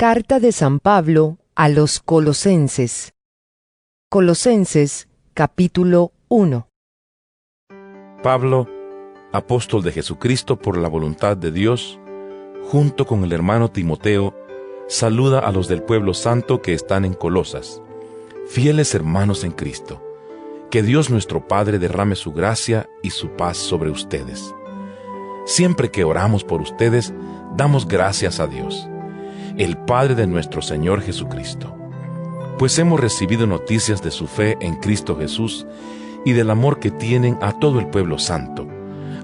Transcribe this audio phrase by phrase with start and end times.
[0.00, 3.12] Carta de San Pablo a los Colosenses.
[4.08, 6.70] Colosenses capítulo 1.
[8.22, 8.66] Pablo,
[9.30, 12.00] apóstol de Jesucristo por la voluntad de Dios,
[12.62, 14.34] junto con el hermano Timoteo,
[14.88, 17.82] saluda a los del pueblo santo que están en Colosas,
[18.48, 20.02] fieles hermanos en Cristo.
[20.70, 24.54] Que Dios nuestro Padre derrame su gracia y su paz sobre ustedes.
[25.44, 27.12] Siempre que oramos por ustedes,
[27.54, 28.88] damos gracias a Dios,
[29.56, 31.76] el Padre de nuestro Señor Jesucristo.
[32.58, 35.66] Pues hemos recibido noticias de su fe en Cristo Jesús
[36.24, 38.66] y del amor que tienen a todo el pueblo santo,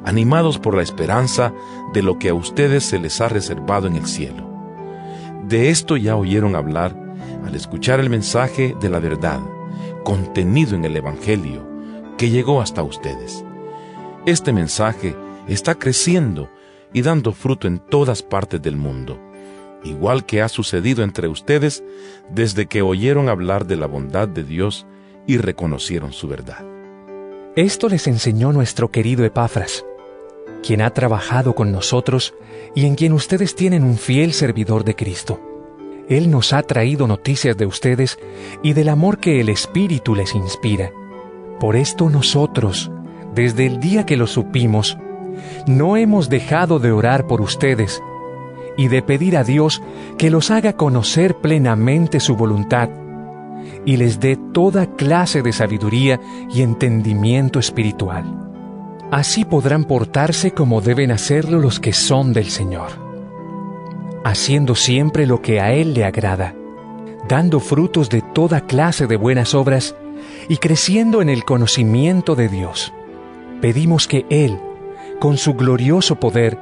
[0.05, 1.53] animados por la esperanza
[1.93, 4.49] de lo que a ustedes se les ha reservado en el cielo.
[5.47, 6.97] De esto ya oyeron hablar
[7.45, 9.41] al escuchar el mensaje de la verdad
[10.07, 11.67] contenido en el Evangelio
[12.17, 13.45] que llegó hasta ustedes.
[14.25, 15.17] Este mensaje
[15.49, 16.49] está creciendo
[16.93, 19.19] y dando fruto en todas partes del mundo,
[19.85, 21.85] igual que ha sucedido entre ustedes
[22.31, 24.87] desde que oyeron hablar de la bondad de Dios
[25.27, 26.65] y reconocieron su verdad.
[27.57, 29.85] Esto les enseñó nuestro querido Epafras,
[30.63, 32.35] quien ha trabajado con nosotros
[32.75, 35.41] y en quien ustedes tienen un fiel servidor de Cristo.
[36.09, 38.19] Él nos ha traído noticias de ustedes
[38.63, 40.93] y del amor que el Espíritu les inspira.
[41.59, 42.91] Por esto nosotros,
[43.35, 44.99] desde el día que lo supimos,
[45.67, 48.03] no hemos dejado de orar por ustedes
[48.77, 49.83] y de pedir a Dios
[50.19, 52.91] que los haga conocer plenamente su voluntad
[53.85, 56.21] y les dé toda clase de sabiduría
[56.53, 58.25] y entendimiento espiritual.
[59.11, 63.07] Así podrán portarse como deben hacerlo los que son del Señor
[64.27, 66.53] haciendo siempre lo que a Él le agrada,
[67.29, 69.95] dando frutos de toda clase de buenas obras
[70.49, 72.93] y creciendo en el conocimiento de Dios.
[73.61, 74.59] Pedimos que Él,
[75.21, 76.59] con su glorioso poder,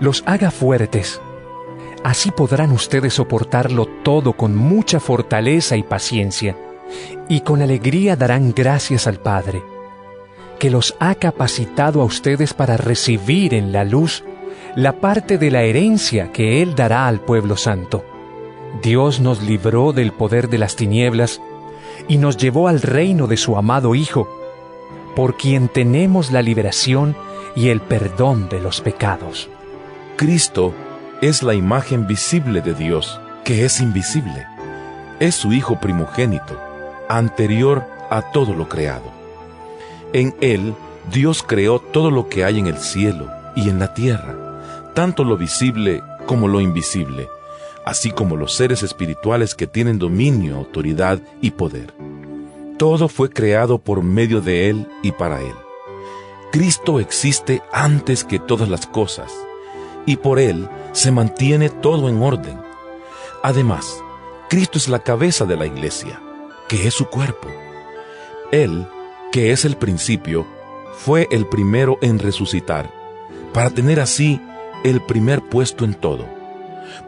[0.00, 1.20] los haga fuertes.
[2.06, 6.56] Así podrán ustedes soportarlo todo con mucha fortaleza y paciencia,
[7.28, 9.60] y con alegría darán gracias al Padre,
[10.60, 14.22] que los ha capacitado a ustedes para recibir en la luz
[14.76, 18.04] la parte de la herencia que Él dará al pueblo santo.
[18.80, 21.40] Dios nos libró del poder de las tinieblas
[22.06, 24.28] y nos llevó al reino de su amado Hijo,
[25.16, 27.16] por quien tenemos la liberación
[27.56, 29.48] y el perdón de los pecados.
[30.14, 30.72] Cristo
[31.28, 34.46] es la imagen visible de Dios, que es invisible.
[35.20, 36.60] Es su Hijo primogénito,
[37.08, 39.10] anterior a todo lo creado.
[40.12, 40.74] En Él
[41.12, 44.46] Dios creó todo lo que hay en el cielo y en la tierra
[44.96, 47.28] tanto lo visible como lo invisible,
[47.84, 51.92] así como los seres espirituales que tienen dominio, autoridad y poder.
[52.78, 55.52] Todo fue creado por medio de Él y para Él.
[56.50, 59.30] Cristo existe antes que todas las cosas,
[60.06, 62.58] y por Él se mantiene todo en orden.
[63.42, 64.02] Además,
[64.48, 66.20] Cristo es la cabeza de la iglesia,
[66.68, 67.48] que es su cuerpo.
[68.52, 68.86] Él,
[69.32, 70.46] que es el principio,
[70.96, 72.90] fue el primero en resucitar,
[73.52, 74.40] para tener así
[74.84, 76.24] el primer puesto en todo,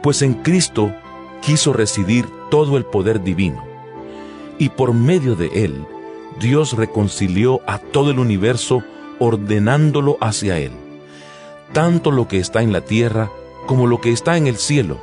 [0.03, 0.93] pues en Cristo
[1.41, 3.65] quiso residir todo el poder divino,
[4.59, 5.87] y por medio de él
[6.41, 8.83] Dios reconcilió a todo el universo
[9.19, 10.73] ordenándolo hacia él,
[11.73, 13.31] tanto lo que está en la tierra
[13.67, 14.99] como lo que está en el cielo,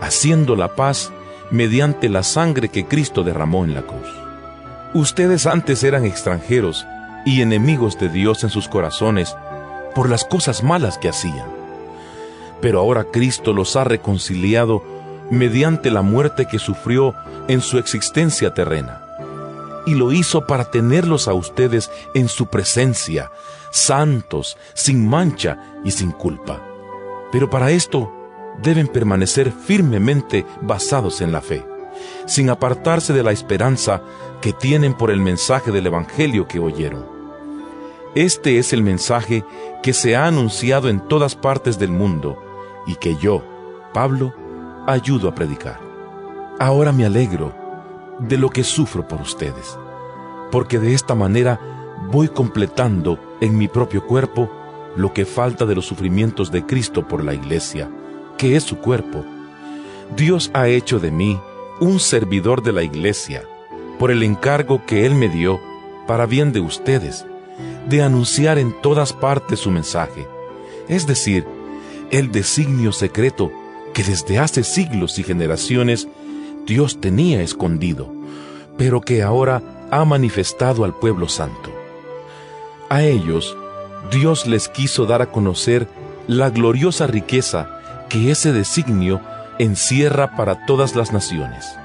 [0.00, 1.12] haciendo la paz
[1.50, 4.08] mediante la sangre que Cristo derramó en la cruz.
[4.94, 6.86] Ustedes antes eran extranjeros
[7.24, 9.36] y enemigos de Dios en sus corazones
[9.94, 11.64] por las cosas malas que hacían
[12.64, 14.82] pero ahora Cristo los ha reconciliado
[15.30, 17.14] mediante la muerte que sufrió
[17.46, 19.02] en su existencia terrena.
[19.84, 23.30] Y lo hizo para tenerlos a ustedes en su presencia,
[23.74, 26.62] santos, sin mancha y sin culpa.
[27.32, 28.12] Pero para esto
[28.62, 31.66] deben permanecer firmemente basados en la fe,
[32.24, 34.00] sin apartarse de la esperanza
[34.40, 37.04] que tienen por el mensaje del Evangelio que oyeron.
[38.14, 39.44] Este es el mensaje
[39.82, 42.40] que se ha anunciado en todas partes del mundo,
[42.86, 43.42] y que yo,
[43.92, 44.32] Pablo,
[44.86, 45.80] ayudo a predicar.
[46.60, 47.52] Ahora me alegro
[48.20, 49.76] de lo que sufro por ustedes,
[50.52, 51.73] porque de esta manera
[52.10, 54.50] voy completando en mi propio cuerpo
[54.96, 57.90] lo que falta de los sufrimientos de Cristo por la iglesia,
[58.38, 59.24] que es su cuerpo.
[60.16, 61.40] Dios ha hecho de mí
[61.80, 63.42] un servidor de la iglesia,
[63.98, 65.60] por el encargo que Él me dio
[66.06, 67.26] para bien de ustedes,
[67.88, 70.26] de anunciar en todas partes su mensaje,
[70.88, 71.44] es decir,
[72.10, 73.50] el designio secreto
[73.92, 76.08] que desde hace siglos y generaciones
[76.66, 78.12] Dios tenía escondido,
[78.76, 81.73] pero que ahora ha manifestado al pueblo santo.
[82.88, 83.56] A ellos,
[84.10, 85.88] Dios les quiso dar a conocer
[86.26, 89.20] la gloriosa riqueza que ese designio
[89.58, 91.76] encierra para todas las naciones.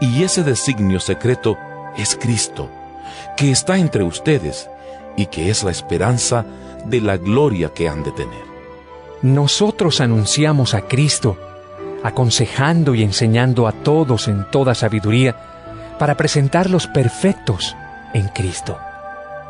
[0.00, 1.56] Y ese designio secreto
[1.96, 2.68] es Cristo,
[3.36, 4.68] que está entre ustedes
[5.16, 6.44] y que es la esperanza
[6.84, 8.44] de la gloria que han de tener.
[9.22, 11.38] Nosotros anunciamos a Cristo,
[12.02, 15.36] aconsejando y enseñando a todos en toda sabiduría,
[15.98, 17.74] para presentarlos perfectos
[18.12, 18.78] en Cristo.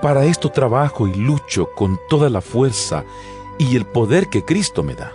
[0.03, 3.05] Para esto trabajo y lucho con toda la fuerza
[3.59, 5.13] y el poder que Cristo me da.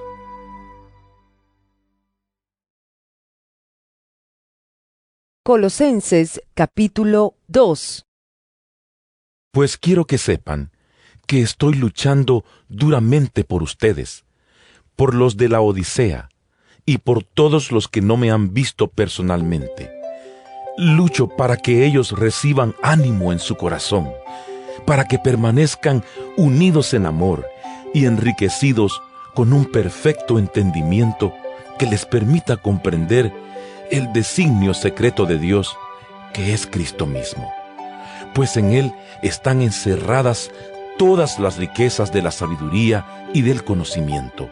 [5.44, 8.06] Colosenses capítulo 2
[9.52, 10.72] Pues quiero que sepan
[11.28, 14.26] que estoy luchando duramente por ustedes,
[14.96, 16.30] por los de la Odisea
[16.86, 19.92] y por todos los que no me han visto personalmente.
[20.78, 24.12] Lucho para que ellos reciban ánimo en su corazón,
[24.86, 26.04] para que permanezcan
[26.38, 27.48] unidos en amor
[27.94, 29.02] y enriquecidos
[29.34, 31.34] con un perfecto entendimiento
[31.78, 33.32] que les permita comprender
[33.90, 35.76] el designio secreto de Dios,
[36.34, 37.52] que es Cristo mismo.
[38.34, 40.52] Pues en Él están encerradas
[40.98, 44.50] todas las riquezas de la sabiduría y del conocimiento.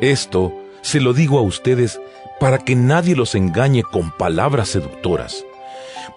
[0.00, 0.52] Esto
[0.82, 2.00] se lo digo a ustedes
[2.38, 5.44] para que nadie los engañe con palabras seductoras,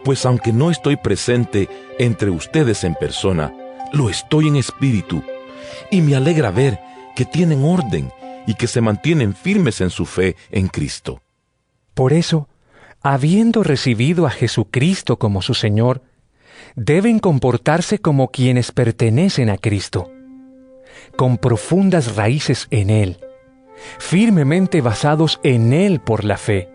[0.04, 3.54] pues aunque no estoy presente entre ustedes en persona,
[3.92, 5.24] lo estoy en espíritu,
[5.92, 6.80] y me alegra ver
[7.16, 8.12] que tienen orden
[8.48, 11.22] y que se mantienen firmes en su fe en Cristo.
[11.94, 12.48] Por eso,
[13.02, 16.02] habiendo recibido a Jesucristo como su Señor,
[16.76, 20.12] deben comportarse como quienes pertenecen a Cristo,
[21.16, 23.18] con profundas raíces en Él,
[23.98, 26.70] firmemente basados en Él por la fe,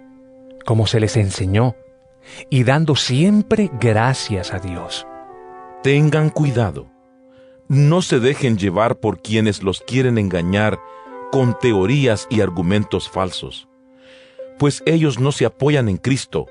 [0.64, 1.76] como se les enseñó,
[2.50, 5.06] y dando siempre gracias a Dios.
[5.82, 6.86] Tengan cuidado.
[7.68, 10.78] No se dejen llevar por quienes los quieren engañar
[11.32, 13.68] con teorías y argumentos falsos,
[14.58, 16.46] pues ellos no se apoyan en Cristo,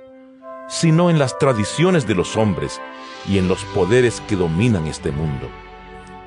[0.67, 2.81] sino en las tradiciones de los hombres
[3.29, 5.47] y en los poderes que dominan este mundo.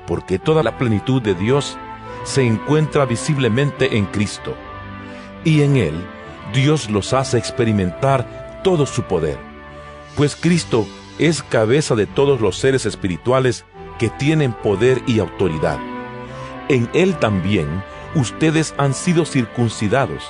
[0.07, 1.77] Porque toda la plenitud de Dios
[2.23, 4.55] se encuentra visiblemente en Cristo,
[5.43, 6.05] y en Él
[6.53, 9.37] Dios los hace experimentar todo su poder,
[10.15, 10.85] pues Cristo
[11.19, 13.65] es cabeza de todos los seres espirituales
[13.97, 15.79] que tienen poder y autoridad.
[16.69, 17.83] En Él también
[18.15, 20.23] ustedes han sido circuncidados,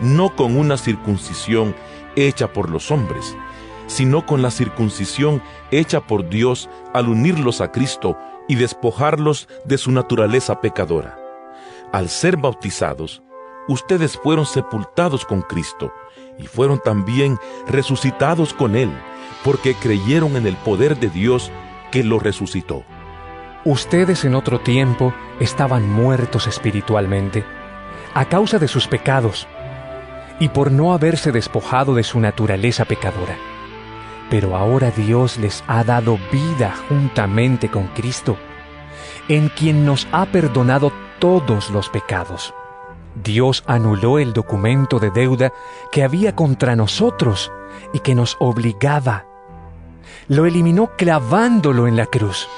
[0.00, 1.74] no con una circuncisión
[2.16, 3.36] hecha por los hombres,
[3.86, 8.16] sino con la circuncisión hecha por Dios al unirlos a Cristo
[8.48, 11.18] y despojarlos de su naturaleza pecadora.
[11.92, 13.22] Al ser bautizados,
[13.68, 15.92] ustedes fueron sepultados con Cristo
[16.38, 18.90] y fueron también resucitados con Él,
[19.44, 21.50] porque creyeron en el poder de Dios
[21.90, 22.84] que lo resucitó.
[23.64, 27.44] Ustedes en otro tiempo estaban muertos espiritualmente,
[28.14, 29.46] a causa de sus pecados,
[30.38, 33.36] y por no haberse despojado de su naturaleza pecadora.
[34.30, 38.38] Pero ahora Dios les ha dado vida juntamente con Cristo,
[39.28, 42.54] en quien nos ha perdonado todos los pecados.
[43.14, 45.52] Dios anuló el documento de deuda
[45.90, 47.50] que había contra nosotros
[47.92, 49.26] y que nos obligaba.
[50.28, 52.48] Lo eliminó clavándolo en la cruz.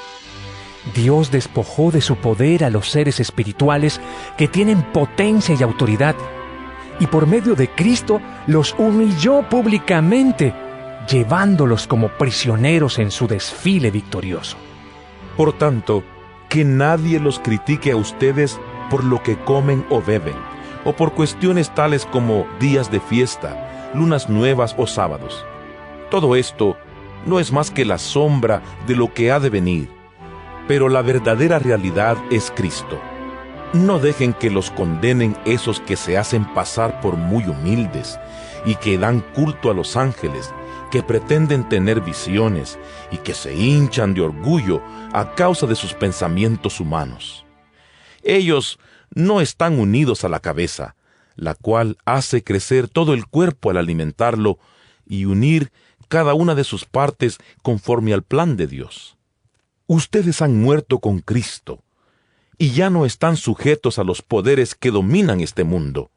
[0.95, 4.01] Dios despojó de su poder a los seres espirituales
[4.37, 6.17] que tienen potencia y autoridad,
[6.99, 10.53] y por medio de Cristo los humilló públicamente,
[11.09, 14.57] llevándolos como prisioneros en su desfile victorioso.
[15.37, 16.03] Por tanto,
[16.49, 18.61] que nadie los critique a ustedes
[18.93, 20.37] por lo que comen o beben,
[20.85, 25.45] o por cuestiones tales como días de fiesta, lunas nuevas o sábados.
[26.13, 26.77] Todo esto
[27.27, 30.03] no es más que la sombra de lo que ha de venir
[30.69, 33.01] pero la verdadera realidad es Cristo.
[33.73, 38.19] No dejen que los condenen esos que se hacen pasar por muy humildes
[38.65, 40.53] y que dan culto a los ángeles,
[40.91, 42.79] que pretenden tener visiones
[43.11, 44.83] y que se hinchan de orgullo
[45.13, 47.47] a causa de sus pensamientos humanos.
[48.23, 48.79] Ellos
[49.15, 50.97] no están unidos a la cabeza,
[51.37, 54.59] la cual hace crecer todo el cuerpo al alimentarlo
[55.07, 55.73] y unir
[56.09, 59.17] cada una de sus partes conforme al plan de Dios.
[59.87, 61.83] Ustedes han muerto con Cristo
[62.59, 66.11] y ya no están sujetos a los poderes que dominan este mundo.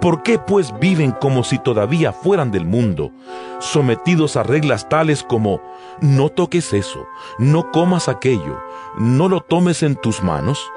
[0.00, 3.12] ¿Por qué pues viven como si todavía fueran del mundo,
[3.58, 5.60] sometidos a reglas tales como
[6.00, 7.06] no toques eso,
[7.38, 8.60] no comas aquello,
[8.98, 10.70] no lo tomes en tus manos?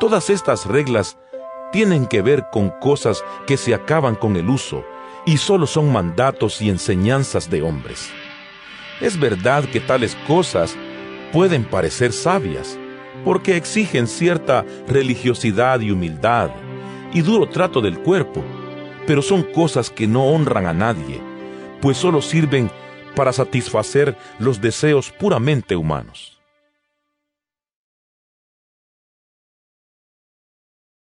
[0.00, 1.18] Todas estas reglas
[1.72, 4.82] tienen que ver con cosas que se acaban con el uso
[5.26, 8.08] y solo son mandatos y enseñanzas de hombres.
[9.02, 10.74] Es verdad que tales cosas
[11.34, 12.78] pueden parecer sabias,
[13.26, 16.50] porque exigen cierta religiosidad y humildad
[17.12, 18.42] y duro trato del cuerpo,
[19.06, 21.20] pero son cosas que no honran a nadie,
[21.82, 22.70] pues solo sirven
[23.14, 26.39] para satisfacer los deseos puramente humanos.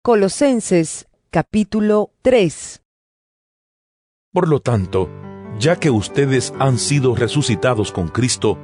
[0.09, 2.81] Colosenses capítulo 3
[4.33, 5.11] Por lo tanto,
[5.59, 8.59] ya que ustedes han sido resucitados con Cristo,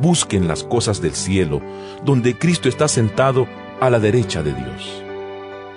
[0.00, 1.60] busquen las cosas del cielo,
[2.02, 3.46] donde Cristo está sentado
[3.78, 5.04] a la derecha de Dios.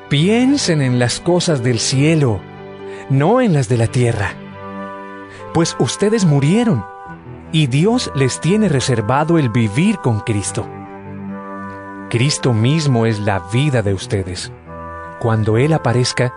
[0.08, 2.40] Piensen en las cosas del cielo,
[3.10, 4.38] no en las de la tierra.
[5.54, 6.86] Pues ustedes murieron
[7.52, 10.66] y Dios les tiene reservado el vivir con Cristo.
[12.10, 14.54] Cristo mismo es la vida de ustedes.
[15.24, 16.34] Cuando Él aparezca,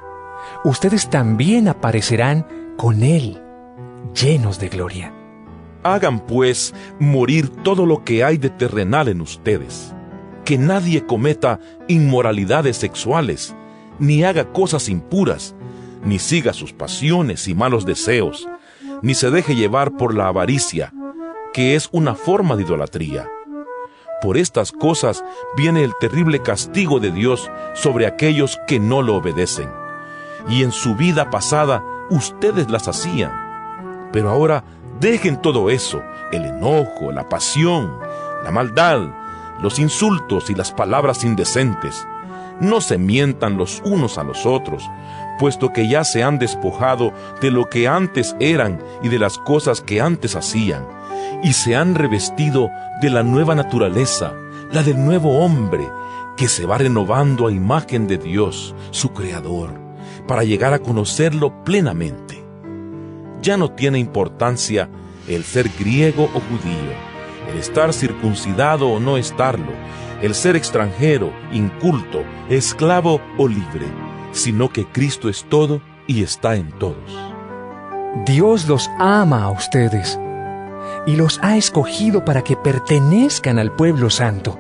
[0.63, 3.43] ustedes también aparecerán con Él,
[4.15, 5.13] llenos de gloria.
[5.83, 9.93] Hagan pues morir todo lo que hay de terrenal en ustedes.
[10.45, 13.57] Que nadie cometa inmoralidades sexuales,
[13.99, 15.57] ni haga cosas impuras,
[16.05, 18.49] ni siga sus pasiones y malos deseos,
[19.03, 20.93] ni se deje llevar por la avaricia,
[21.53, 23.29] que es una forma de idolatría.
[24.23, 25.25] Por estas cosas
[25.57, 29.71] viene el terrible castigo de Dios sobre aquellos que no lo obedecen.
[30.49, 33.33] Y en su vida pasada ustedes las hacían.
[34.13, 34.65] Pero ahora
[35.01, 37.99] dejen todo eso, el enojo, la pasión,
[38.43, 39.09] la maldad,
[39.61, 42.07] los insultos y las palabras indecentes
[42.61, 44.89] no se mientan los unos a los otros,
[45.39, 49.81] puesto que ya se han despojado de lo que antes eran y de las cosas
[49.81, 50.87] que antes hacían,
[51.43, 54.35] y se han revestido de la nueva naturaleza,
[54.73, 55.89] la del nuevo hombre,
[56.37, 59.71] que se va renovando a imagen de Dios, su Creador,
[60.27, 62.45] para llegar a conocerlo plenamente.
[63.41, 64.89] Ya no tiene importancia
[65.29, 66.93] el ser griego o judío,
[67.51, 69.73] el estar circuncidado o no estarlo,
[70.23, 73.87] el ser extranjero, inculto, esclavo o libre,
[74.37, 77.33] sino que Cristo es todo y está en todos.
[78.27, 80.19] Dios los ama a ustedes
[81.07, 84.59] y los ha escogido para que pertenezcan al pueblo santo.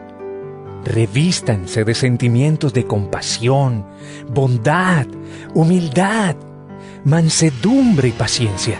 [0.84, 3.84] Revístanse de sentimientos de compasión,
[4.28, 5.06] bondad,
[5.54, 6.36] humildad,
[7.04, 8.78] mansedumbre y paciencia.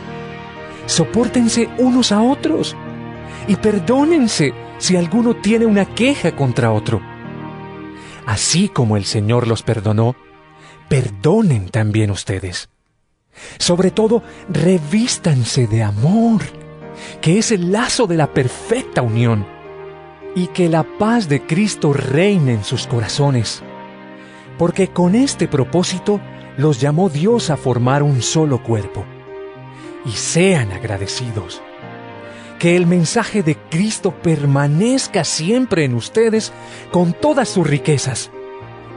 [0.87, 2.75] Sopórtense unos a otros
[3.49, 7.01] y perdónense si alguno tiene una queja contra otro.
[8.25, 10.17] Así como el Señor los perdonó,
[10.89, 12.69] perdonen también ustedes.
[13.59, 16.43] Sobre todo, revístanse de amor,
[17.21, 19.47] que es el lazo de la perfecta unión,
[20.35, 23.63] y que la paz de Cristo reine en sus corazones,
[24.59, 26.21] porque con este propósito
[26.57, 29.05] los llamó Dios a formar un solo cuerpo.
[30.05, 31.61] Y sean agradecidos
[32.59, 36.53] que el mensaje de Cristo permanezca siempre en ustedes
[36.91, 38.31] con todas sus riquezas.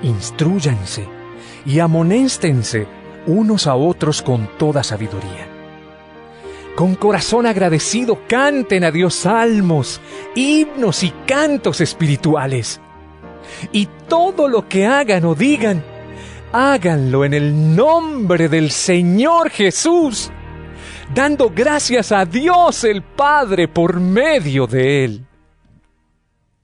[0.01, 1.18] Instruyanse
[1.65, 2.87] y amonéstense
[3.27, 5.47] unos a otros con toda sabiduría.
[6.75, 9.99] Con corazón agradecido canten a Dios salmos,
[10.35, 12.79] himnos y cantos espirituales.
[13.71, 15.83] Y todo lo que hagan o digan,
[16.51, 20.31] háganlo en el nombre del Señor Jesús
[21.13, 25.25] dando gracias a Dios el Padre por medio de él.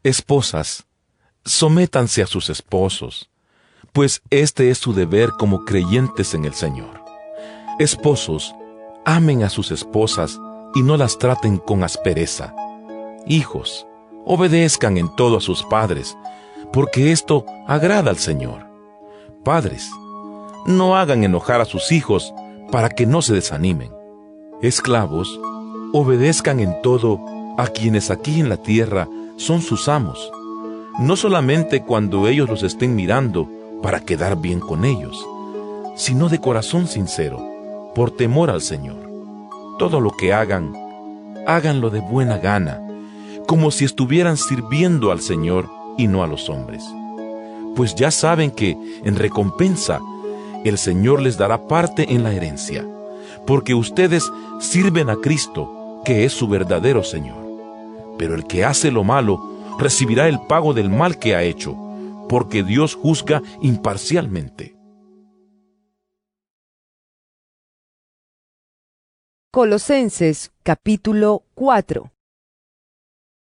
[0.03, 0.85] Esposas,
[1.43, 3.29] sométanse a sus esposos,
[3.95, 7.01] pues este es su deber como creyentes en el Señor.
[7.79, 8.53] Esposos,
[9.05, 10.37] amen a sus esposas
[10.75, 12.53] y no las traten con aspereza.
[13.25, 13.87] Hijos,
[14.25, 16.17] obedezcan en todo a sus padres,
[16.73, 18.67] porque esto agrada al Señor.
[19.45, 19.89] Padres,
[20.65, 22.33] no hagan enojar a sus hijos
[22.73, 23.93] para que no se desanimen.
[24.61, 25.39] Esclavos,
[25.93, 27.21] obedezcan en todo
[27.57, 30.29] a quienes aquí en la tierra son sus amos,
[30.99, 33.47] no solamente cuando ellos los estén mirando
[33.81, 35.25] para quedar bien con ellos,
[35.95, 37.39] sino de corazón sincero,
[37.93, 38.97] por temor al Señor.
[39.79, 40.73] Todo lo que hagan,
[41.47, 42.81] háganlo de buena gana,
[43.47, 46.83] como si estuvieran sirviendo al Señor y no a los hombres.
[47.75, 49.99] Pues ya saben que, en recompensa,
[50.63, 52.85] el Señor les dará parte en la herencia
[53.45, 57.37] porque ustedes sirven a Cristo, que es su verdadero Señor.
[58.17, 59.39] Pero el que hace lo malo
[59.79, 61.75] recibirá el pago del mal que ha hecho,
[62.27, 64.75] porque Dios juzga imparcialmente.
[69.51, 72.11] Colosenses capítulo 4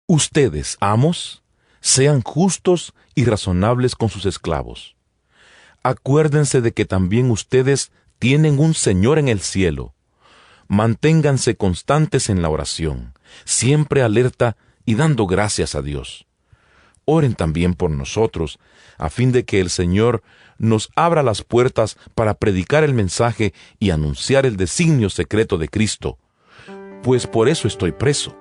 [0.06, 1.42] Ustedes, amos,
[1.80, 4.96] sean justos y razonables con sus esclavos.
[5.82, 9.94] Acuérdense de que también ustedes tienen un Señor en el cielo.
[10.68, 16.26] Manténganse constantes en la oración, siempre alerta y dando gracias a Dios.
[17.12, 18.60] Oren también por nosotros,
[18.96, 20.22] a fin de que el Señor
[20.58, 26.18] nos abra las puertas para predicar el mensaje y anunciar el designio secreto de Cristo,
[27.02, 28.36] pues por eso estoy preso.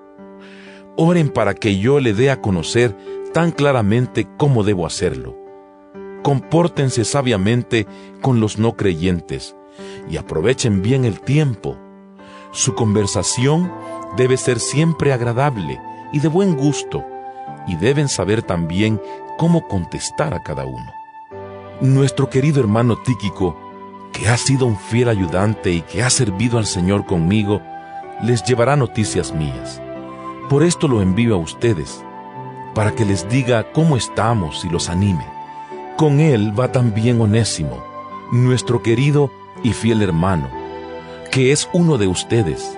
[0.97, 2.95] Oren para que yo le dé a conocer
[3.33, 5.35] tan claramente cómo debo hacerlo.
[6.21, 7.87] Compórtense sabiamente
[8.21, 9.55] con los no creyentes
[10.11, 11.75] y aprovechen bien el tiempo.
[12.51, 13.73] Su conversación
[14.15, 15.79] debe ser siempre agradable
[16.13, 17.03] y de buen gusto,
[17.67, 19.01] y deben saber también
[19.37, 20.91] cómo contestar a cada uno.
[21.81, 23.55] Nuestro querido hermano Tíquico,
[24.11, 27.61] que ha sido un fiel ayudante y que ha servido al Señor conmigo,
[28.21, 29.81] les llevará noticias mías.
[30.49, 32.03] Por esto lo envío a ustedes,
[32.73, 35.25] para que les diga cómo estamos y los anime.
[35.95, 37.83] Con él va también Onésimo,
[38.31, 39.31] nuestro querido
[39.63, 40.49] y fiel hermano,
[41.31, 42.77] que es uno de ustedes.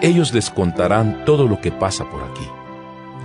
[0.00, 2.48] Ellos les contarán todo lo que pasa por aquí.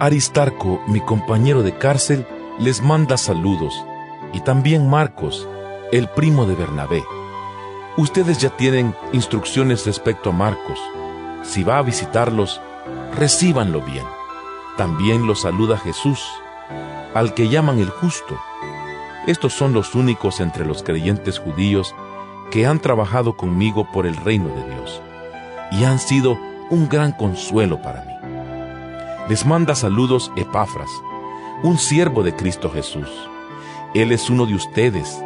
[0.03, 2.27] Aristarco, mi compañero de cárcel,
[2.59, 3.85] les manda saludos,
[4.33, 5.47] y también Marcos,
[5.93, 7.05] el primo de Bernabé.
[7.95, 10.77] Ustedes ya tienen instrucciones respecto a Marcos.
[11.43, 12.59] Si va a visitarlos,
[13.15, 14.05] recíbanlo bien.
[14.75, 16.21] También los saluda Jesús,
[17.13, 18.37] al que llaman el justo.
[19.25, 21.95] Estos son los únicos entre los creyentes judíos
[22.51, 25.01] que han trabajado conmigo por el reino de Dios
[25.71, 26.37] y han sido
[26.69, 28.12] un gran consuelo para mí.
[29.29, 30.89] Les manda saludos Epafras,
[31.63, 33.07] un siervo de Cristo Jesús.
[33.93, 35.17] Él es uno de ustedes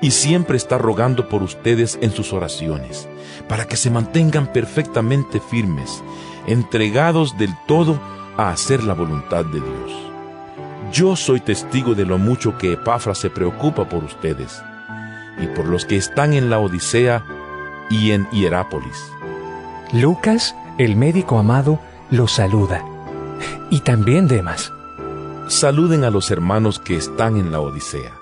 [0.00, 3.08] y siempre está rogando por ustedes en sus oraciones,
[3.48, 6.04] para que se mantengan perfectamente firmes,
[6.46, 7.98] entregados del todo
[8.36, 9.92] a hacer la voluntad de Dios.
[10.92, 14.62] Yo soy testigo de lo mucho que Epafras se preocupa por ustedes
[15.42, 17.24] y por los que están en la Odisea
[17.90, 19.10] y en Hierápolis.
[19.92, 22.93] Lucas, el médico amado, los saluda.
[23.70, 24.72] Y también Demas.
[25.48, 28.12] Saluden a los hermanos que están en la Odisea.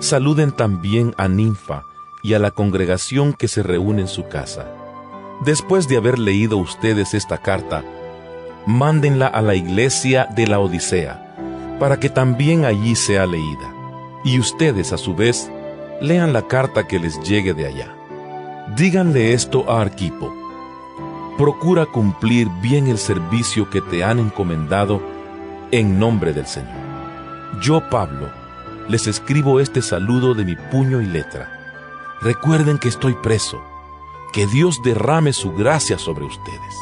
[0.00, 1.84] Saluden también a Ninfa
[2.22, 4.66] y a la congregación que se reúne en su casa.
[5.44, 7.84] Después de haber leído ustedes esta carta,
[8.66, 13.72] mándenla a la iglesia de la Odisea, para que también allí sea leída.
[14.24, 15.50] Y ustedes, a su vez,
[16.00, 17.94] lean la carta que les llegue de allá.
[18.76, 20.37] Díganle esto a Arquipo.
[21.38, 25.00] Procura cumplir bien el servicio que te han encomendado
[25.70, 26.74] en nombre del Señor.
[27.62, 28.28] Yo, Pablo,
[28.88, 31.48] les escribo este saludo de mi puño y letra.
[32.22, 33.62] Recuerden que estoy preso.
[34.32, 36.74] Que Dios derrame su gracia sobre ustedes.